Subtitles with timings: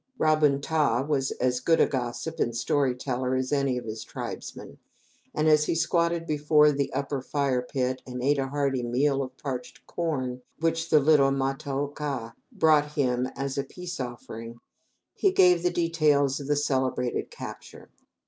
[0.17, 4.03] Ra bun ta was as good a gossip and story teller as any of his
[4.03, 4.79] tribesmen,
[5.31, 9.37] and as he squatted before the upper fire pit, and ate a hearty meal of
[9.37, 14.59] parched corn, which the little Ma ta oka brought him as a peace offering,
[15.13, 17.91] he gave the details of the celebrated capture.